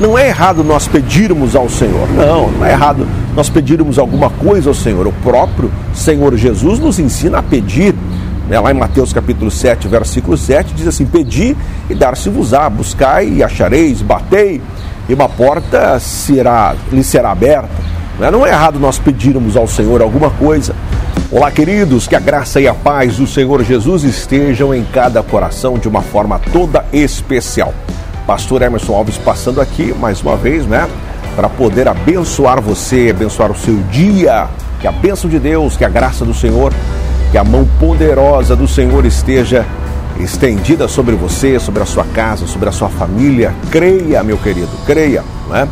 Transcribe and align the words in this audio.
Não 0.00 0.16
é 0.16 0.28
errado 0.28 0.64
nós 0.64 0.88
pedirmos 0.88 1.54
ao 1.54 1.68
Senhor, 1.68 2.08
não, 2.08 2.50
não 2.50 2.64
é 2.64 2.72
errado 2.72 3.06
nós 3.36 3.50
pedirmos 3.50 3.98
alguma 3.98 4.30
coisa 4.30 4.70
ao 4.70 4.74
Senhor. 4.74 5.06
O 5.06 5.12
próprio 5.12 5.70
Senhor 5.92 6.34
Jesus 6.38 6.78
nos 6.78 6.98
ensina 6.98 7.38
a 7.38 7.42
pedir. 7.42 7.94
Né? 8.48 8.58
Lá 8.58 8.70
em 8.70 8.74
Mateus 8.74 9.12
capítulo 9.12 9.50
7, 9.50 9.86
versículo 9.88 10.38
7, 10.38 10.72
diz 10.72 10.86
assim: 10.86 11.04
Pedi 11.04 11.54
e 11.90 11.94
dar-se-vos-á, 11.94 12.70
buscai 12.70 13.28
e 13.28 13.42
achareis, 13.42 14.00
batei, 14.00 14.62
e 15.06 15.12
uma 15.12 15.28
porta 15.28 16.00
será, 16.00 16.74
lhe 16.90 17.04
será 17.04 17.30
aberta. 17.30 17.68
Né? 18.18 18.30
Não 18.30 18.46
é 18.46 18.48
errado 18.48 18.80
nós 18.80 18.98
pedirmos 18.98 19.54
ao 19.54 19.68
Senhor 19.68 20.00
alguma 20.00 20.30
coisa. 20.30 20.74
Olá, 21.30 21.50
queridos, 21.50 22.08
que 22.08 22.16
a 22.16 22.20
graça 22.20 22.58
e 22.58 22.66
a 22.66 22.72
paz 22.72 23.18
do 23.18 23.26
Senhor 23.26 23.62
Jesus 23.62 24.02
estejam 24.02 24.74
em 24.74 24.82
cada 24.82 25.22
coração 25.22 25.78
de 25.78 25.88
uma 25.88 26.00
forma 26.00 26.40
toda 26.50 26.86
especial. 26.90 27.74
Pastor 28.26 28.62
Emerson 28.62 28.94
Alves 28.94 29.18
passando 29.18 29.60
aqui 29.60 29.94
mais 29.98 30.22
uma 30.22 30.36
vez, 30.36 30.66
né? 30.66 30.88
Para 31.34 31.48
poder 31.48 31.88
abençoar 31.88 32.60
você, 32.60 33.08
abençoar 33.10 33.50
o 33.50 33.56
seu 33.56 33.76
dia. 33.90 34.48
Que 34.80 34.86
a 34.86 34.92
bênção 34.92 35.28
de 35.28 35.38
Deus, 35.38 35.76
que 35.76 35.84
a 35.84 35.88
graça 35.88 36.24
do 36.24 36.32
Senhor, 36.32 36.72
que 37.30 37.38
a 37.38 37.44
mão 37.44 37.66
poderosa 37.78 38.56
do 38.56 38.66
Senhor 38.66 39.04
esteja 39.04 39.64
estendida 40.18 40.88
sobre 40.88 41.14
você, 41.14 41.58
sobre 41.58 41.82
a 41.82 41.86
sua 41.86 42.04
casa, 42.04 42.46
sobre 42.46 42.68
a 42.68 42.72
sua 42.72 42.88
família. 42.88 43.54
Creia, 43.70 44.22
meu 44.22 44.36
querido, 44.38 44.70
creia, 44.86 45.22
não 45.48 45.56
é? 45.56 45.68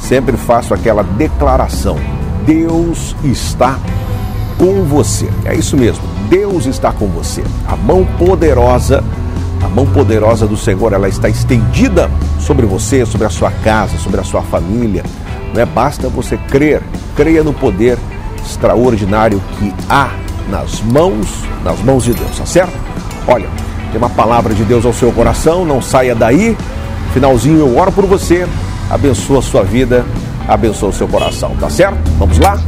Sempre 0.00 0.36
faço 0.36 0.74
aquela 0.74 1.02
declaração: 1.02 1.96
Deus 2.44 3.14
está 3.24 3.78
com 4.58 4.84
você. 4.84 5.28
É 5.44 5.54
isso 5.54 5.76
mesmo, 5.76 6.02
Deus 6.28 6.66
está 6.66 6.92
com 6.92 7.06
você. 7.06 7.42
A 7.66 7.76
mão 7.76 8.06
poderosa, 8.18 9.02
mão 9.76 9.84
poderosa 9.84 10.46
do 10.46 10.56
Senhor, 10.56 10.94
ela 10.94 11.06
está 11.06 11.28
estendida 11.28 12.10
sobre 12.40 12.64
você, 12.64 13.04
sobre 13.04 13.26
a 13.26 13.30
sua 13.30 13.50
casa, 13.50 13.98
sobre 13.98 14.18
a 14.18 14.24
sua 14.24 14.40
família. 14.40 15.04
Não 15.52 15.60
é 15.60 15.66
basta 15.66 16.08
você 16.08 16.38
crer, 16.38 16.82
creia 17.14 17.44
no 17.44 17.52
poder 17.52 17.98
extraordinário 18.42 19.38
que 19.58 19.74
há 19.90 20.08
nas 20.48 20.80
mãos, 20.80 21.28
nas 21.62 21.78
mãos 21.80 22.04
de 22.04 22.14
Deus, 22.14 22.38
tá 22.38 22.46
certo? 22.46 22.72
Olha, 23.28 23.48
tem 23.92 23.98
uma 23.98 24.08
palavra 24.08 24.54
de 24.54 24.64
Deus 24.64 24.86
ao 24.86 24.94
seu 24.94 25.12
coração, 25.12 25.66
não 25.66 25.82
saia 25.82 26.14
daí. 26.14 26.56
Finalzinho 27.12 27.58
eu 27.58 27.76
oro 27.76 27.92
por 27.92 28.06
você, 28.06 28.48
abençoa 28.90 29.40
a 29.40 29.42
sua 29.42 29.62
vida, 29.62 30.06
abençoa 30.48 30.88
o 30.88 30.92
seu 30.92 31.06
coração, 31.06 31.54
tá 31.60 31.68
certo? 31.68 31.98
Vamos 32.18 32.38
lá? 32.38 32.58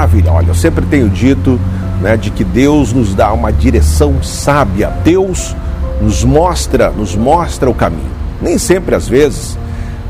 Maravilha, 0.00 0.32
olha, 0.32 0.48
eu 0.48 0.54
sempre 0.54 0.86
tenho 0.86 1.10
dito 1.10 1.60
né, 2.00 2.16
de 2.16 2.30
que 2.30 2.42
Deus 2.42 2.90
nos 2.90 3.14
dá 3.14 3.34
uma 3.34 3.52
direção 3.52 4.22
sábia, 4.22 4.88
Deus 5.04 5.54
nos 6.00 6.24
mostra, 6.24 6.88
nos 6.90 7.14
mostra 7.14 7.68
o 7.68 7.74
caminho. 7.74 8.10
Nem 8.40 8.56
sempre, 8.56 8.94
às 8.94 9.06
vezes, 9.06 9.58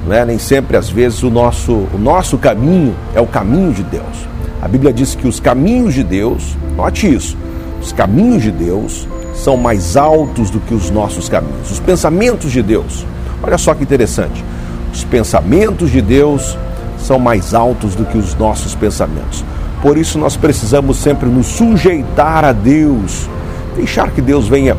né, 0.07 0.25
nem 0.25 0.39
sempre, 0.39 0.77
às 0.77 0.89
vezes, 0.89 1.25
o 1.25 1.29
nosso, 1.29 1.73
o 1.73 1.99
nosso 1.99 2.39
caminho 2.39 2.95
é 3.17 3.21
o 3.21 3.27
caminho 3.27 3.73
de 3.73 3.83
Deus. 3.83 4.29
A 4.63 4.69
Bíblia 4.69 4.93
diz 4.93 5.17
que 5.17 5.27
os 5.27 5.41
caminhos 5.41 5.93
de 5.93 6.05
Deus, 6.05 6.57
note 6.77 7.13
isso, 7.13 7.37
os 7.83 7.91
caminhos 7.91 8.45
de 8.45 8.53
Deus 8.53 9.09
são 9.35 9.57
mais 9.57 9.97
altos 9.97 10.51
do 10.51 10.61
que 10.61 10.73
os 10.73 10.89
nossos 10.89 11.29
caminhos. 11.29 11.69
Os 11.69 11.81
pensamentos 11.81 12.53
de 12.53 12.63
Deus, 12.63 13.05
olha 13.43 13.59
só 13.59 13.75
que 13.75 13.83
interessante, 13.83 14.45
os 14.93 15.03
pensamentos 15.03 15.91
de 15.91 16.01
Deus 16.01 16.57
são 16.97 17.19
mais 17.19 17.55
altos 17.55 17.97
do 17.97 18.05
que 18.05 18.17
os 18.17 18.37
nossos 18.37 18.73
pensamentos. 18.77 19.45
Por 19.83 19.97
isso 19.97 20.19
nós 20.19 20.37
precisamos 20.37 20.99
sempre 20.99 21.29
nos 21.29 21.47
sujeitar 21.47 22.45
a 22.45 22.53
Deus, 22.53 23.29
deixar 23.75 24.11
que 24.11 24.21
Deus 24.21 24.47
venha 24.47 24.77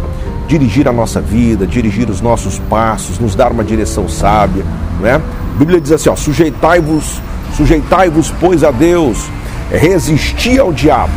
dirigir 0.47 0.87
a 0.87 0.91
nossa 0.91 1.19
vida, 1.19 1.65
dirigir 1.65 2.09
os 2.09 2.21
nossos 2.21 2.59
passos, 2.69 3.17
nos 3.17 3.35
dar 3.35 3.51
uma 3.51 3.63
direção 3.63 4.07
sábia, 4.07 4.63
né? 4.99 5.15
A 5.15 5.57
Bíblia 5.57 5.79
diz 5.79 5.91
assim, 5.91 6.09
ó, 6.09 6.15
sujeitai-vos, 6.15 7.21
sujeitai-vos 7.55 8.33
pois 8.39 8.63
a 8.63 8.71
Deus, 8.71 9.29
resistir 9.71 10.59
ao 10.59 10.73
diabo, 10.73 11.13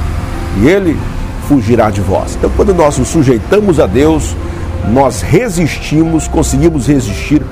e 0.62 0.69
ele 0.69 0.97
fugirá 1.49 1.91
de 1.91 2.01
vós. 2.01 2.37
Então, 2.37 2.51
quando 2.56 2.72
nós 2.75 2.97
nos 2.97 3.09
sujeitamos 3.09 3.81
a 3.81 3.87
Deus, 3.87 4.34
nós 4.93 5.21
resistimos, 5.21 6.28
conseguimos 6.28 6.87
resistir 6.87 7.43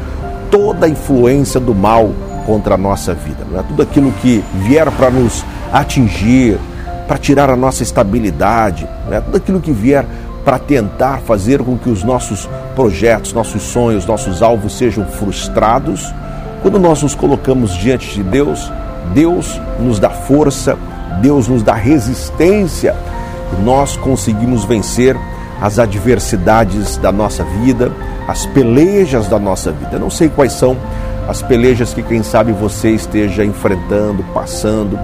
toda 0.50 0.86
a 0.86 0.88
influência 0.88 1.58
do 1.58 1.74
mal 1.74 2.12
contra 2.46 2.74
a 2.74 2.78
nossa 2.78 3.14
vida. 3.14 3.46
Não 3.50 3.58
é 3.58 3.62
tudo 3.62 3.82
aquilo 3.82 4.12
que 4.20 4.42
vier 4.66 4.90
para 4.92 5.10
nos 5.10 5.44
atingir, 5.72 6.58
para 7.08 7.18
tirar 7.18 7.50
a 7.50 7.56
nossa 7.56 7.82
estabilidade, 7.82 8.86
né? 9.08 9.20
tudo 9.20 9.36
aquilo 9.36 9.60
que 9.60 9.72
vier 9.72 10.06
para 10.44 10.58
tentar 10.58 11.20
fazer 11.20 11.62
com 11.62 11.78
que 11.78 11.88
os 11.88 12.02
nossos 12.02 12.48
projetos, 12.74 13.32
nossos 13.32 13.62
sonhos, 13.62 14.06
nossos 14.06 14.42
alvos 14.42 14.76
sejam 14.76 15.04
frustrados. 15.04 16.12
Quando 16.62 16.78
nós 16.78 17.02
nos 17.02 17.14
colocamos 17.14 17.72
diante 17.74 18.14
de 18.14 18.22
Deus, 18.22 18.70
Deus 19.14 19.60
nos 19.80 19.98
dá 19.98 20.10
força, 20.10 20.76
Deus 21.20 21.48
nos 21.48 21.62
dá 21.62 21.74
resistência 21.74 22.94
nós 23.60 23.96
conseguimos 23.96 24.64
vencer 24.64 25.16
as 25.60 25.78
adversidades 25.78 26.96
da 26.96 27.12
nossa 27.12 27.44
vida, 27.44 27.92
as 28.26 28.46
pelejas 28.46 29.28
da 29.28 29.38
nossa 29.38 29.70
vida. 29.70 29.90
Eu 29.92 30.00
não 30.00 30.10
sei 30.10 30.28
quais 30.28 30.52
são 30.52 30.76
as 31.28 31.42
pelejas 31.42 31.94
que, 31.94 32.02
quem 32.02 32.22
sabe, 32.22 32.52
você 32.52 32.90
esteja 32.90 33.44
enfrentando, 33.44 34.24
passando 34.34 34.98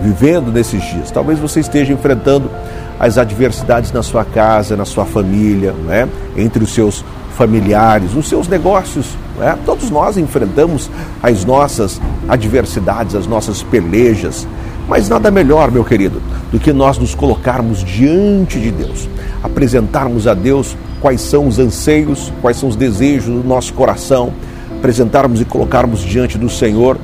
vivendo 0.00 0.52
nesses 0.52 0.82
dias. 0.82 1.10
Talvez 1.10 1.38
você 1.38 1.60
esteja 1.60 1.92
enfrentando 1.92 2.50
as 2.98 3.18
adversidades 3.18 3.92
na 3.92 4.02
sua 4.02 4.24
casa, 4.24 4.76
na 4.76 4.84
sua 4.84 5.04
família, 5.04 5.72
né? 5.72 6.08
entre 6.36 6.62
os 6.64 6.72
seus 6.72 7.04
familiares, 7.36 8.12
nos 8.14 8.28
seus 8.28 8.48
negócios. 8.48 9.16
Né? 9.38 9.56
Todos 9.64 9.90
nós 9.90 10.16
enfrentamos 10.16 10.90
as 11.22 11.44
nossas 11.44 12.00
adversidades, 12.28 13.14
as 13.14 13.26
nossas 13.26 13.62
pelejas. 13.62 14.46
Mas 14.88 15.08
nada 15.08 15.30
melhor, 15.30 15.70
meu 15.70 15.84
querido, 15.84 16.20
do 16.50 16.58
que 16.58 16.72
nós 16.72 16.98
nos 16.98 17.14
colocarmos 17.14 17.84
diante 17.84 18.58
de 18.58 18.70
Deus, 18.70 19.08
apresentarmos 19.42 20.26
a 20.26 20.32
Deus 20.34 20.76
quais 21.00 21.20
são 21.20 21.46
os 21.46 21.58
anseios, 21.58 22.32
quais 22.40 22.56
são 22.56 22.68
os 22.68 22.74
desejos 22.74 23.26
do 23.26 23.46
nosso 23.46 23.72
coração, 23.74 24.32
apresentarmos 24.78 25.40
e 25.40 25.44
colocarmos 25.44 26.00
diante 26.00 26.38
do 26.38 26.48
Senhor 26.48 26.96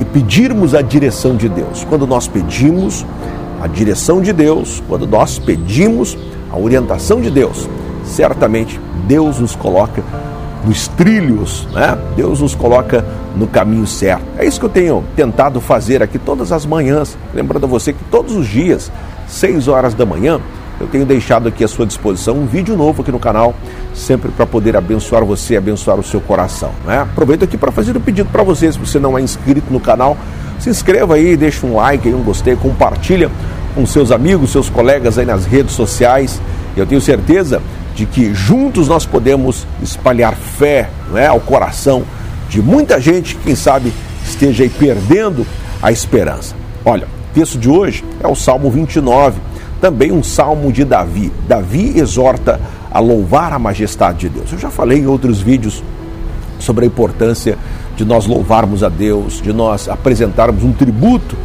e 0.00 0.04
pedirmos 0.04 0.74
a 0.74 0.82
direção 0.82 1.36
de 1.36 1.48
Deus. 1.48 1.84
Quando 1.88 2.06
nós 2.06 2.26
pedimos 2.26 3.04
a 3.60 3.66
direção 3.66 4.22
de 4.22 4.32
Deus, 4.32 4.82
quando 4.88 5.06
nós 5.06 5.38
pedimos 5.38 6.16
a 6.50 6.58
orientação 6.58 7.20
de 7.20 7.30
Deus, 7.30 7.68
certamente 8.04 8.80
Deus 9.06 9.38
nos 9.38 9.54
coloca 9.54 10.02
nos 10.64 10.88
trilhos, 10.88 11.66
né? 11.72 11.98
Deus 12.16 12.40
nos 12.40 12.54
coloca 12.54 13.04
no 13.36 13.46
caminho 13.46 13.86
certo. 13.86 14.24
É 14.38 14.44
isso 14.44 14.58
que 14.58 14.66
eu 14.66 14.70
tenho 14.70 15.04
tentado 15.14 15.60
fazer 15.60 16.02
aqui 16.02 16.18
todas 16.18 16.52
as 16.52 16.66
manhãs. 16.66 17.16
Lembrando 17.34 17.64
a 17.64 17.68
você 17.68 17.92
que 17.92 18.04
todos 18.10 18.34
os 18.34 18.46
dias, 18.46 18.90
6 19.28 19.68
horas 19.68 19.94
da 19.94 20.04
manhã, 20.04 20.40
eu 20.80 20.86
tenho 20.86 21.04
deixado 21.04 21.46
aqui 21.46 21.62
à 21.62 21.68
sua 21.68 21.84
disposição 21.84 22.34
um 22.34 22.46
vídeo 22.46 22.74
novo 22.74 23.02
aqui 23.02 23.12
no 23.12 23.18
canal, 23.18 23.54
sempre 23.94 24.30
para 24.30 24.46
poder 24.46 24.74
abençoar 24.76 25.22
você, 25.24 25.56
abençoar 25.56 26.00
o 26.00 26.02
seu 26.02 26.20
coração. 26.22 26.70
Né? 26.86 27.00
Aproveito 27.00 27.44
aqui 27.44 27.58
para 27.58 27.70
fazer 27.70 27.94
um 27.94 28.00
pedido 28.00 28.30
para 28.30 28.42
você, 28.42 28.72
se 28.72 28.78
você 28.78 28.98
não 28.98 29.16
é 29.16 29.20
inscrito 29.20 29.70
no 29.70 29.78
canal, 29.78 30.16
se 30.58 30.70
inscreva 30.70 31.16
aí, 31.16 31.36
deixa 31.36 31.66
um 31.66 31.76
like, 31.76 32.08
um 32.08 32.22
gostei, 32.22 32.56
compartilha 32.56 33.30
com 33.74 33.84
seus 33.84 34.10
amigos, 34.10 34.50
seus 34.50 34.70
colegas 34.70 35.18
aí 35.18 35.26
nas 35.26 35.44
redes 35.44 35.74
sociais. 35.74 36.40
Eu 36.74 36.86
tenho 36.86 37.00
certeza 37.00 37.60
de 37.94 38.06
que 38.06 38.32
juntos 38.32 38.88
nós 38.88 39.04
podemos 39.04 39.66
espalhar 39.82 40.34
fé 40.34 40.88
né, 41.12 41.26
ao 41.26 41.40
coração 41.40 42.04
de 42.48 42.62
muita 42.62 42.98
gente 42.98 43.36
que, 43.36 43.44
quem 43.44 43.54
sabe, 43.54 43.92
esteja 44.24 44.64
aí 44.64 44.70
perdendo 44.70 45.46
a 45.82 45.92
esperança. 45.92 46.54
Olha, 46.84 47.06
o 47.06 47.34
texto 47.34 47.58
de 47.58 47.68
hoje 47.68 48.02
é 48.22 48.26
o 48.26 48.34
Salmo 48.34 48.70
29 48.70 49.49
também 49.80 50.12
um 50.12 50.22
salmo 50.22 50.72
de 50.72 50.84
Davi. 50.84 51.32
Davi 51.48 51.98
exorta 51.98 52.60
a 52.90 53.00
louvar 53.00 53.52
a 53.52 53.58
majestade 53.58 54.20
de 54.20 54.28
Deus. 54.28 54.52
Eu 54.52 54.58
já 54.58 54.70
falei 54.70 54.98
em 54.98 55.06
outros 55.06 55.40
vídeos 55.40 55.82
sobre 56.58 56.84
a 56.84 56.88
importância 56.88 57.56
de 57.96 58.04
nós 58.04 58.26
louvarmos 58.26 58.82
a 58.82 58.88
Deus, 58.88 59.40
de 59.40 59.52
nós 59.52 59.88
apresentarmos 59.88 60.62
um 60.62 60.72
tributo 60.72 61.36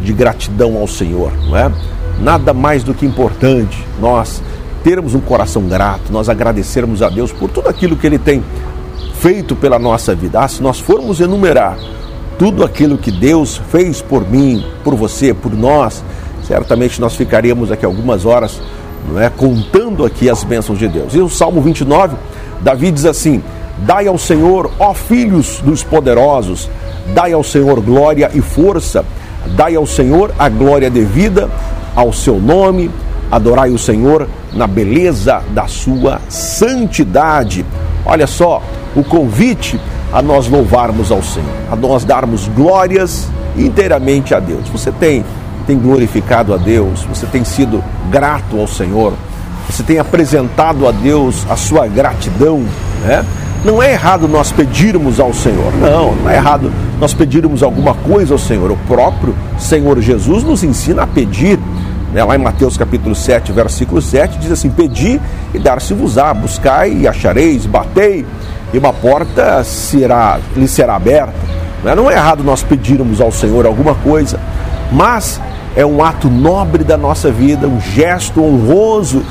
de 0.00 0.12
gratidão 0.12 0.76
ao 0.76 0.86
Senhor, 0.86 1.32
não 1.48 1.56
é? 1.56 1.70
Nada 2.20 2.52
mais 2.52 2.84
do 2.84 2.94
que 2.94 3.06
importante 3.06 3.84
nós 4.00 4.42
termos 4.82 5.14
um 5.14 5.20
coração 5.20 5.62
grato, 5.62 6.12
nós 6.12 6.28
agradecermos 6.28 7.02
a 7.02 7.08
Deus 7.08 7.32
por 7.32 7.50
tudo 7.50 7.68
aquilo 7.68 7.96
que 7.96 8.06
Ele 8.06 8.18
tem 8.18 8.44
feito 9.18 9.56
pela 9.56 9.78
nossa 9.78 10.14
vida. 10.14 10.40
Ah, 10.40 10.46
se 10.46 10.62
nós 10.62 10.78
formos 10.78 11.20
enumerar 11.20 11.78
tudo 12.38 12.64
aquilo 12.64 12.98
que 12.98 13.10
Deus 13.10 13.60
fez 13.70 14.02
por 14.02 14.28
mim, 14.28 14.64
por 14.82 14.94
você, 14.94 15.32
por 15.32 15.52
nós, 15.52 16.04
certamente 16.46 17.00
nós 17.00 17.14
ficaríamos 17.14 17.70
aqui 17.70 17.84
algumas 17.84 18.24
horas 18.24 18.60
não 19.10 19.20
é, 19.20 19.28
contando 19.28 20.04
aqui 20.04 20.30
as 20.30 20.42
bênçãos 20.44 20.78
de 20.78 20.88
Deus. 20.88 21.14
E 21.14 21.20
o 21.20 21.28
Salmo 21.28 21.60
29, 21.60 22.16
Davi 22.60 22.90
diz 22.90 23.04
assim: 23.04 23.42
Dai 23.78 24.06
ao 24.06 24.16
Senhor, 24.16 24.70
ó 24.78 24.94
filhos 24.94 25.60
dos 25.62 25.82
poderosos, 25.82 26.70
dai 27.14 27.32
ao 27.32 27.44
Senhor 27.44 27.80
glória 27.80 28.30
e 28.32 28.40
força, 28.40 29.04
dai 29.56 29.74
ao 29.74 29.86
Senhor 29.86 30.32
a 30.38 30.48
glória 30.48 30.88
devida 30.88 31.50
ao 31.94 32.12
seu 32.12 32.40
nome, 32.40 32.90
Adorai 33.30 33.70
o 33.70 33.78
Senhor 33.78 34.28
na 34.52 34.66
beleza 34.66 35.42
da 35.50 35.66
sua 35.66 36.20
santidade. 36.28 37.64
Olha 38.06 38.26
só, 38.26 38.62
o 38.94 39.02
convite 39.02 39.80
a 40.12 40.22
nós 40.22 40.46
louvarmos 40.46 41.10
ao 41.10 41.20
Senhor, 41.20 41.50
a 41.68 41.74
nós 41.74 42.04
darmos 42.04 42.46
glórias 42.48 43.28
inteiramente 43.56 44.34
a 44.34 44.38
Deus. 44.38 44.68
Você 44.68 44.92
tem 44.92 45.24
tem 45.66 45.78
glorificado 45.78 46.54
a 46.54 46.56
Deus, 46.56 47.02
você 47.02 47.26
tem 47.26 47.44
sido 47.44 47.82
grato 48.10 48.58
ao 48.58 48.66
Senhor, 48.66 49.12
você 49.68 49.82
tem 49.82 49.98
apresentado 49.98 50.86
a 50.86 50.92
Deus 50.92 51.46
a 51.48 51.56
sua 51.56 51.86
gratidão, 51.86 52.64
né? 53.02 53.24
Não 53.64 53.82
é 53.82 53.92
errado 53.92 54.28
nós 54.28 54.52
pedirmos 54.52 55.18
ao 55.18 55.32
Senhor, 55.32 55.72
não, 55.80 56.14
não 56.16 56.30
é 56.30 56.36
errado 56.36 56.70
nós 57.00 57.14
pedirmos 57.14 57.62
alguma 57.62 57.94
coisa 57.94 58.34
ao 58.34 58.38
Senhor. 58.38 58.70
O 58.70 58.76
próprio 58.86 59.34
Senhor 59.58 59.98
Jesus 60.00 60.44
nos 60.44 60.62
ensina 60.62 61.02
a 61.04 61.06
pedir. 61.06 61.58
Né? 62.12 62.22
Lá 62.22 62.36
em 62.36 62.38
Mateus 62.38 62.76
capítulo 62.76 63.14
7, 63.14 63.52
versículo 63.52 64.02
7, 64.02 64.38
diz 64.38 64.52
assim: 64.52 64.68
Pedi 64.68 65.18
e 65.54 65.58
dar-se-vos-á, 65.58 66.34
buscai 66.34 66.92
e 66.92 67.08
achareis, 67.08 67.64
batei, 67.64 68.26
e 68.72 68.78
uma 68.78 68.92
porta 68.92 69.64
será, 69.64 70.38
lhe 70.54 70.68
será 70.68 70.96
aberta. 70.96 71.32
Né? 71.82 71.94
Não 71.94 72.10
é 72.10 72.14
errado 72.14 72.44
nós 72.44 72.62
pedirmos 72.62 73.18
ao 73.18 73.32
Senhor 73.32 73.64
alguma 73.64 73.94
coisa, 73.94 74.38
mas 74.92 75.40
é 75.76 75.84
um 75.84 76.02
ato 76.02 76.28
nobre 76.28 76.84
da 76.84 76.96
nossa 76.96 77.30
vida, 77.30 77.66
um 77.66 77.80
gesto 77.80 78.42
honroso 78.42 79.22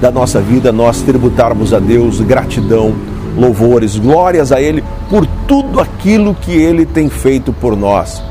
da 0.00 0.10
nossa 0.10 0.40
vida, 0.40 0.72
nós 0.72 1.02
tributarmos 1.02 1.72
a 1.72 1.78
Deus 1.78 2.20
gratidão 2.20 2.94
louvores, 3.36 3.96
glórias 3.96 4.52
a 4.52 4.60
Ele 4.60 4.82
por 5.08 5.26
tudo 5.46 5.80
aquilo 5.80 6.34
que 6.34 6.50
Ele 6.50 6.84
tem 6.84 7.08
feito 7.08 7.52
por 7.52 7.76
nós. 7.76 8.22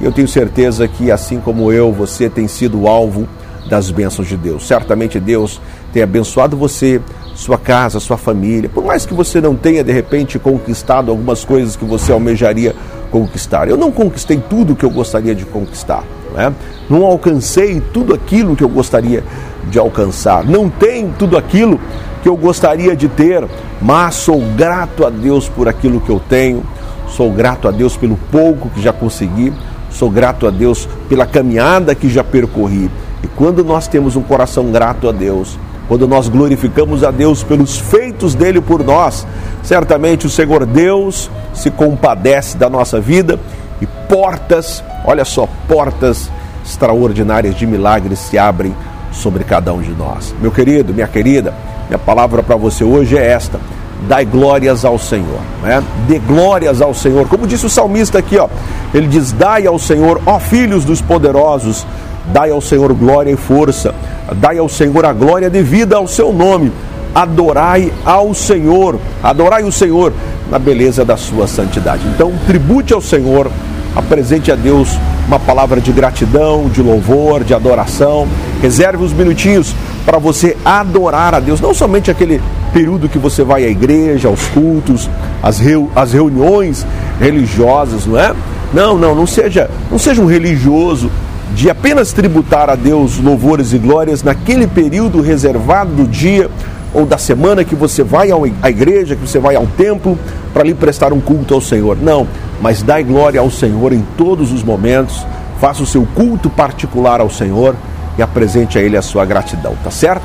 Eu 0.00 0.12
tenho 0.12 0.28
certeza 0.28 0.86
que, 0.88 1.10
assim 1.10 1.38
como 1.38 1.72
eu, 1.72 1.92
você 1.92 2.30
tem 2.30 2.48
sido 2.48 2.86
alvo 2.86 3.28
das 3.68 3.90
bênçãos 3.90 4.26
de 4.26 4.36
Deus. 4.36 4.66
Certamente 4.66 5.20
Deus 5.20 5.60
tem 5.92 6.02
abençoado 6.02 6.56
você, 6.56 7.00
sua 7.34 7.58
casa, 7.58 8.00
sua 8.00 8.16
família. 8.16 8.70
Por 8.72 8.84
mais 8.84 9.04
que 9.04 9.12
você 9.12 9.40
não 9.40 9.54
tenha, 9.54 9.84
de 9.84 9.92
repente, 9.92 10.38
conquistado 10.38 11.10
algumas 11.10 11.44
coisas 11.44 11.76
que 11.76 11.84
você 11.84 12.12
almejaria 12.12 12.74
conquistar. 13.10 13.68
Eu 13.68 13.76
não 13.76 13.90
conquistei 13.90 14.42
tudo 14.48 14.76
que 14.76 14.84
eu 14.84 14.90
gostaria 14.90 15.34
de 15.34 15.44
conquistar. 15.44 16.04
Né? 16.34 16.52
Não 16.88 17.04
alcancei 17.04 17.80
tudo 17.92 18.14
aquilo 18.14 18.54
que 18.54 18.62
eu 18.64 18.68
gostaria 18.68 19.24
de 19.70 19.78
alcançar. 19.78 20.44
Não 20.44 20.68
tenho 20.68 21.14
tudo 21.18 21.36
aquilo 21.36 21.80
que 22.22 22.28
eu 22.28 22.36
gostaria 22.36 22.96
de 22.96 23.08
ter, 23.08 23.46
mas 23.80 24.14
sou 24.14 24.40
grato 24.56 25.06
a 25.06 25.10
Deus 25.10 25.48
por 25.48 25.68
aquilo 25.68 26.00
que 26.00 26.10
eu 26.10 26.20
tenho, 26.28 26.62
sou 27.08 27.30
grato 27.30 27.68
a 27.68 27.70
Deus 27.70 27.96
pelo 27.96 28.16
pouco 28.30 28.68
que 28.70 28.82
já 28.82 28.92
consegui, 28.92 29.52
sou 29.90 30.10
grato 30.10 30.46
a 30.46 30.50
Deus 30.50 30.88
pela 31.08 31.26
caminhada 31.26 31.94
que 31.94 32.08
já 32.08 32.24
percorri. 32.24 32.90
E 33.22 33.26
quando 33.28 33.64
nós 33.64 33.86
temos 33.86 34.16
um 34.16 34.22
coração 34.22 34.70
grato 34.70 35.08
a 35.08 35.12
Deus, 35.12 35.58
quando 35.88 36.06
nós 36.06 36.28
glorificamos 36.28 37.02
a 37.02 37.10
Deus 37.10 37.42
pelos 37.42 37.78
feitos 37.78 38.34
dele 38.34 38.60
por 38.60 38.84
nós, 38.84 39.26
certamente 39.62 40.26
o 40.26 40.30
Senhor 40.30 40.66
Deus 40.66 41.30
se 41.54 41.70
compadece 41.70 42.58
da 42.58 42.68
nossa 42.68 43.00
vida 43.00 43.40
e 43.80 43.86
portas, 43.86 44.84
olha 45.04 45.24
só, 45.24 45.48
portas 45.66 46.30
extraordinárias 46.64 47.54
de 47.54 47.66
milagres 47.66 48.18
se 48.18 48.38
abrem 48.38 48.74
sobre 49.10 49.44
cada 49.44 49.72
um 49.72 49.80
de 49.80 49.92
nós. 49.92 50.34
Meu 50.40 50.50
querido, 50.50 50.92
minha 50.92 51.08
querida, 51.08 51.54
minha 51.88 51.98
palavra 51.98 52.42
para 52.42 52.56
você 52.56 52.84
hoje 52.84 53.16
é 53.16 53.26
esta: 53.26 53.58
dai 54.06 54.26
glórias 54.26 54.84
ao 54.84 54.98
Senhor, 54.98 55.40
né? 55.62 55.82
Dê 56.06 56.18
glórias 56.18 56.82
ao 56.82 56.92
Senhor. 56.92 57.26
Como 57.28 57.46
disse 57.46 57.66
o 57.66 57.70
salmista 57.70 58.18
aqui, 58.18 58.36
ó, 58.36 58.48
ele 58.92 59.06
diz: 59.06 59.32
Dai 59.32 59.66
ao 59.66 59.78
Senhor, 59.78 60.20
ó 60.26 60.38
filhos 60.38 60.84
dos 60.84 61.00
poderosos, 61.00 61.86
dai 62.32 62.50
ao 62.50 62.60
Senhor 62.60 62.92
glória 62.94 63.30
e 63.30 63.36
força, 63.36 63.94
dai 64.36 64.58
ao 64.58 64.68
Senhor 64.68 65.04
a 65.04 65.12
glória 65.12 65.50
devida 65.50 65.96
ao 65.96 66.06
seu 66.06 66.32
nome. 66.32 66.72
Adorai 67.14 67.92
ao 68.04 68.32
Senhor, 68.34 68.98
adorai 69.22 69.64
o 69.64 69.72
Senhor 69.72 70.12
na 70.50 70.58
beleza 70.58 71.04
da 71.04 71.16
sua 71.16 71.46
santidade. 71.46 72.06
Então, 72.14 72.32
tribute 72.46 72.92
ao 72.92 73.00
Senhor, 73.00 73.50
apresente 73.96 74.52
a 74.52 74.54
Deus 74.54 74.90
uma 75.26 75.38
palavra 75.38 75.80
de 75.80 75.90
gratidão, 75.90 76.68
de 76.68 76.82
louvor, 76.82 77.42
de 77.42 77.54
adoração. 77.54 78.28
Reserve 78.62 79.04
uns 79.04 79.12
minutinhos 79.12 79.74
para 80.04 80.18
você 80.18 80.56
adorar 80.64 81.34
a 81.34 81.40
Deus, 81.40 81.60
não 81.60 81.74
somente 81.74 82.10
aquele 82.10 82.40
período 82.72 83.08
que 83.08 83.18
você 83.18 83.42
vai 83.42 83.64
à 83.64 83.68
igreja, 83.68 84.28
aos 84.28 84.46
cultos, 84.48 85.08
às, 85.42 85.58
reu 85.58 85.90
as 85.94 86.12
reuniões 86.12 86.86
religiosas, 87.20 88.06
não 88.06 88.18
é? 88.18 88.34
Não, 88.72 88.96
não, 88.98 89.14
não 89.14 89.26
seja, 89.26 89.70
não 89.90 89.98
seja 89.98 90.20
um 90.20 90.26
religioso 90.26 91.10
de 91.54 91.70
apenas 91.70 92.12
tributar 92.12 92.68
a 92.70 92.74
Deus 92.74 93.18
louvores 93.18 93.72
e 93.72 93.78
glórias 93.78 94.22
naquele 94.22 94.66
período 94.66 95.20
reservado 95.20 95.90
do 95.90 96.06
dia 96.06 96.50
ou 96.92 97.04
da 97.04 97.18
semana 97.18 97.64
que 97.64 97.74
você 97.74 98.02
vai 98.02 98.30
à 98.62 98.70
igreja, 98.70 99.14
que 99.14 99.26
você 99.26 99.38
vai 99.38 99.54
ao 99.54 99.66
templo 99.66 100.18
para 100.52 100.62
lhe 100.62 100.74
prestar 100.74 101.12
um 101.12 101.20
culto 101.20 101.54
ao 101.54 101.60
Senhor. 101.60 101.96
Não, 102.00 102.26
mas 102.60 102.82
dai 102.82 103.02
glória 103.02 103.40
ao 103.40 103.50
Senhor 103.50 103.92
em 103.92 104.04
todos 104.16 104.52
os 104.52 104.62
momentos, 104.62 105.26
faça 105.60 105.82
o 105.82 105.86
seu 105.86 106.06
culto 106.14 106.48
particular 106.48 107.20
ao 107.20 107.30
Senhor 107.30 107.74
e 108.16 108.22
apresente 108.22 108.78
a 108.78 108.82
Ele 108.82 108.96
a 108.96 109.02
sua 109.02 109.24
gratidão, 109.24 109.74
tá 109.82 109.90
certo? 109.90 110.22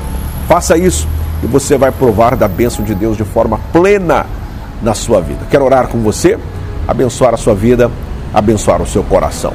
Faça 0.48 0.76
isso 0.76 1.06
e 1.42 1.46
você 1.46 1.76
vai 1.76 1.90
provar 1.90 2.36
da 2.36 2.48
bênção 2.48 2.84
de 2.84 2.94
Deus 2.94 3.16
de 3.16 3.24
forma 3.24 3.60
plena 3.72 4.26
na 4.82 4.94
sua 4.94 5.20
vida. 5.20 5.40
Quero 5.50 5.64
orar 5.64 5.88
com 5.88 5.98
você, 5.98 6.38
abençoar 6.88 7.34
a 7.34 7.36
sua 7.36 7.54
vida, 7.54 7.90
abençoar 8.32 8.80
o 8.82 8.86
seu 8.86 9.02
coração. 9.02 9.52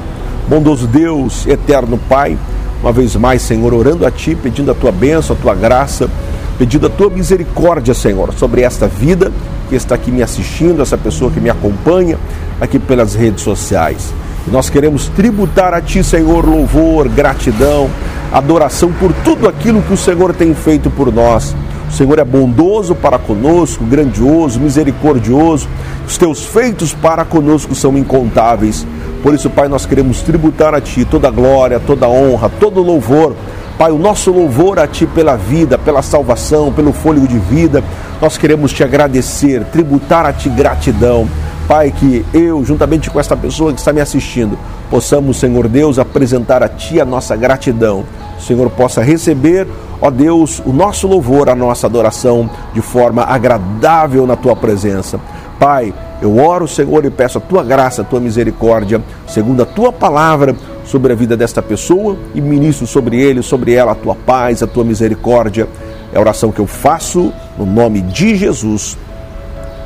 Bondoso 0.50 0.88
Deus, 0.88 1.46
eterno 1.46 1.96
Pai, 1.96 2.36
uma 2.82 2.90
vez 2.90 3.14
mais, 3.14 3.40
Senhor, 3.40 3.72
orando 3.72 4.04
a 4.04 4.10
Ti, 4.10 4.34
pedindo 4.34 4.72
a 4.72 4.74
Tua 4.74 4.90
bênção, 4.90 5.36
a 5.36 5.38
Tua 5.38 5.54
graça, 5.54 6.10
pedindo 6.58 6.88
a 6.88 6.90
Tua 6.90 7.08
misericórdia, 7.08 7.94
Senhor, 7.94 8.34
sobre 8.34 8.62
esta 8.62 8.88
vida 8.88 9.30
que 9.68 9.76
está 9.76 9.94
aqui 9.94 10.10
me 10.10 10.24
assistindo, 10.24 10.82
essa 10.82 10.98
pessoa 10.98 11.30
que 11.30 11.38
me 11.38 11.48
acompanha 11.48 12.18
aqui 12.60 12.80
pelas 12.80 13.14
redes 13.14 13.44
sociais. 13.44 14.12
E 14.44 14.50
nós 14.50 14.68
queremos 14.68 15.06
tributar 15.10 15.72
a 15.72 15.80
Ti, 15.80 16.02
Senhor, 16.02 16.44
louvor, 16.44 17.08
gratidão, 17.08 17.88
adoração 18.32 18.90
por 18.90 19.12
tudo 19.22 19.48
aquilo 19.48 19.80
que 19.80 19.94
o 19.94 19.96
Senhor 19.96 20.34
tem 20.34 20.52
feito 20.52 20.90
por 20.90 21.12
nós. 21.12 21.54
O 21.90 21.92
Senhor 21.92 22.18
é 22.20 22.24
bondoso 22.24 22.94
para 22.94 23.18
conosco, 23.18 23.84
grandioso, 23.84 24.60
misericordioso. 24.60 25.68
Os 26.06 26.16
teus 26.16 26.46
feitos 26.46 26.94
para 26.94 27.24
conosco 27.24 27.74
são 27.74 27.98
incontáveis. 27.98 28.86
Por 29.22 29.34
isso, 29.34 29.50
Pai, 29.50 29.68
nós 29.68 29.84
queremos 29.84 30.22
tributar 30.22 30.72
a 30.72 30.80
Ti 30.80 31.04
toda 31.04 31.26
a 31.26 31.30
glória, 31.30 31.80
toda 31.80 32.06
a 32.06 32.08
honra, 32.08 32.48
todo 32.60 32.80
o 32.80 32.84
louvor. 32.84 33.34
Pai, 33.76 33.90
o 33.90 33.98
nosso 33.98 34.30
louvor 34.30 34.78
a 34.78 34.86
Ti 34.86 35.04
pela 35.04 35.36
vida, 35.36 35.76
pela 35.76 36.00
salvação, 36.00 36.72
pelo 36.72 36.92
fôlego 36.92 37.26
de 37.26 37.38
vida. 37.38 37.82
Nós 38.20 38.38
queremos 38.38 38.72
Te 38.72 38.84
agradecer, 38.84 39.64
tributar 39.64 40.24
a 40.24 40.32
Ti 40.32 40.48
gratidão. 40.48 41.28
Pai, 41.66 41.92
que 41.92 42.24
eu, 42.32 42.64
juntamente 42.64 43.10
com 43.10 43.18
esta 43.18 43.36
pessoa 43.36 43.72
que 43.72 43.80
está 43.80 43.92
me 43.92 44.00
assistindo, 44.00 44.56
possamos, 44.88 45.38
Senhor 45.38 45.66
Deus, 45.66 45.98
apresentar 45.98 46.62
a 46.62 46.68
Ti 46.68 47.00
a 47.00 47.04
nossa 47.04 47.34
gratidão 47.36 48.04
o 48.40 48.42
Senhor 48.42 48.70
possa 48.70 49.02
receber, 49.02 49.66
ó 50.00 50.10
Deus, 50.10 50.62
o 50.64 50.72
nosso 50.72 51.06
louvor, 51.06 51.48
a 51.48 51.54
nossa 51.54 51.86
adoração 51.86 52.48
de 52.72 52.80
forma 52.80 53.22
agradável 53.22 54.26
na 54.26 54.36
tua 54.36 54.56
presença. 54.56 55.20
Pai, 55.58 55.92
eu 56.22 56.38
oro, 56.38 56.66
Senhor, 56.66 57.04
e 57.04 57.10
peço 57.10 57.38
a 57.38 57.40
tua 57.40 57.62
graça, 57.62 58.02
a 58.02 58.04
tua 58.04 58.20
misericórdia, 58.20 59.02
segundo 59.26 59.62
a 59.62 59.66
tua 59.66 59.92
palavra, 59.92 60.54
sobre 60.84 61.12
a 61.12 61.16
vida 61.16 61.36
desta 61.36 61.62
pessoa 61.62 62.16
e 62.34 62.40
ministro 62.40 62.86
sobre 62.86 63.20
ele, 63.20 63.42
sobre 63.42 63.74
ela 63.74 63.92
a 63.92 63.94
tua 63.94 64.14
paz, 64.14 64.62
a 64.62 64.66
tua 64.66 64.84
misericórdia. 64.84 65.68
É 66.12 66.18
a 66.18 66.20
oração 66.20 66.50
que 66.50 66.60
eu 66.60 66.66
faço 66.66 67.32
no 67.56 67.66
nome 67.66 68.00
de 68.00 68.36
Jesus. 68.36 68.98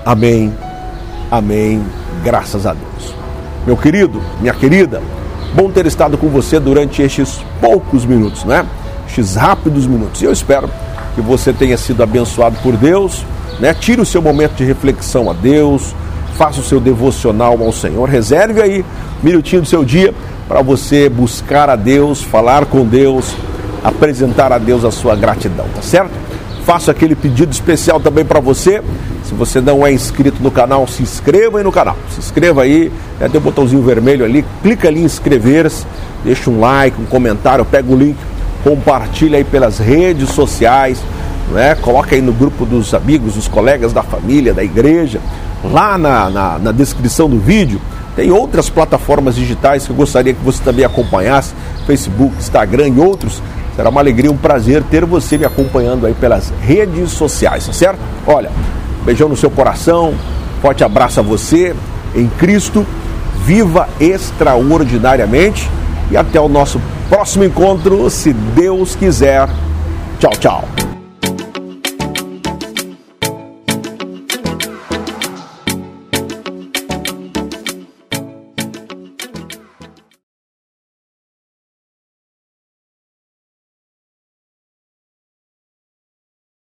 Amém. 0.06 0.52
Amém. 1.30 1.84
Graças 2.22 2.66
a 2.66 2.72
Deus. 2.72 3.14
Meu 3.66 3.76
querido, 3.76 4.22
minha 4.40 4.54
querida, 4.54 5.02
Bom 5.54 5.70
ter 5.70 5.86
estado 5.86 6.18
com 6.18 6.28
você 6.28 6.58
durante 6.58 7.00
estes 7.00 7.38
poucos 7.60 8.04
minutos, 8.04 8.42
né? 8.42 8.66
Rápidos 9.36 9.86
minutos. 9.86 10.22
E 10.22 10.24
eu 10.24 10.32
espero 10.32 10.68
que 11.14 11.20
você 11.20 11.52
tenha 11.52 11.76
sido 11.76 12.02
abençoado 12.02 12.56
por 12.62 12.76
Deus, 12.76 13.24
né? 13.60 13.72
Tire 13.72 14.00
o 14.00 14.06
seu 14.06 14.20
momento 14.20 14.54
de 14.54 14.64
reflexão 14.64 15.30
a 15.30 15.32
Deus, 15.32 15.94
faça 16.36 16.60
o 16.60 16.64
seu 16.64 16.80
devocional 16.80 17.56
ao 17.62 17.72
Senhor, 17.72 18.08
reserve 18.08 18.60
aí 18.60 18.84
um 19.22 19.24
minutinho 19.24 19.62
do 19.62 19.68
seu 19.68 19.84
dia 19.84 20.12
para 20.48 20.60
você 20.62 21.08
buscar 21.08 21.70
a 21.70 21.76
Deus, 21.76 22.22
falar 22.22 22.66
com 22.66 22.84
Deus, 22.84 23.34
apresentar 23.82 24.52
a 24.52 24.58
Deus 24.58 24.84
a 24.84 24.90
sua 24.90 25.14
gratidão, 25.14 25.66
tá 25.74 25.82
certo? 25.82 26.12
Faço 26.64 26.90
aquele 26.90 27.14
pedido 27.14 27.52
especial 27.52 28.00
também 28.00 28.24
para 28.24 28.40
você. 28.40 28.82
Se 29.22 29.34
você 29.34 29.60
não 29.60 29.86
é 29.86 29.92
inscrito 29.92 30.42
no 30.42 30.50
canal, 30.50 30.86
se 30.86 31.02
inscreva 31.02 31.58
aí 31.58 31.64
no 31.64 31.70
canal. 31.70 31.96
Se 32.10 32.18
inscreva 32.18 32.62
aí, 32.62 32.90
né, 33.20 33.28
tem 33.28 33.38
um 33.38 33.44
botãozinho 33.44 33.82
vermelho 33.82 34.24
ali, 34.24 34.44
clica 34.62 34.88
ali 34.88 35.00
em 35.00 35.04
inscrever-se, 35.04 35.86
deixa 36.24 36.50
um 36.50 36.60
like, 36.60 37.00
um 37.00 37.04
comentário, 37.04 37.64
pega 37.64 37.92
o 37.92 37.96
link, 37.96 38.16
compartilha 38.64 39.38
aí 39.38 39.44
pelas 39.44 39.78
redes 39.78 40.30
sociais, 40.30 40.98
né? 41.52 41.76
coloca 41.76 42.16
aí 42.16 42.22
no 42.22 42.32
grupo 42.32 42.66
dos 42.66 42.92
amigos, 42.94 43.34
dos 43.34 43.46
colegas 43.46 43.92
da 43.92 44.02
família, 44.02 44.52
da 44.52 44.64
igreja. 44.64 45.20
Lá 45.62 45.96
na, 45.96 46.28
na, 46.28 46.58
na 46.58 46.72
descrição 46.72 47.28
do 47.28 47.38
vídeo 47.38 47.80
tem 48.16 48.32
outras 48.32 48.68
plataformas 48.68 49.36
digitais 49.36 49.86
que 49.86 49.90
eu 49.90 49.96
gostaria 49.96 50.34
que 50.34 50.44
você 50.44 50.62
também 50.62 50.84
acompanhasse, 50.84 51.54
Facebook, 51.86 52.34
Instagram 52.38 52.88
e 52.88 53.00
outros 53.00 53.40
Será 53.76 53.88
uma 53.88 54.00
alegria, 54.00 54.30
um 54.30 54.36
prazer 54.36 54.84
ter 54.84 55.04
você 55.04 55.36
me 55.36 55.44
acompanhando 55.44 56.06
aí 56.06 56.14
pelas 56.14 56.52
redes 56.60 57.10
sociais, 57.10 57.66
tá 57.66 57.72
certo? 57.72 57.98
Olha, 58.24 58.50
beijão 59.04 59.28
no 59.28 59.36
seu 59.36 59.50
coração, 59.50 60.14
forte 60.62 60.84
abraço 60.84 61.18
a 61.18 61.22
você 61.24 61.74
em 62.14 62.28
Cristo, 62.28 62.86
viva 63.44 63.88
extraordinariamente 63.98 65.68
e 66.08 66.16
até 66.16 66.40
o 66.40 66.48
nosso 66.48 66.80
próximo 67.08 67.44
encontro, 67.44 68.08
se 68.10 68.32
Deus 68.32 68.94
quiser. 68.94 69.48
Tchau, 70.18 70.32
tchau. 70.38 70.83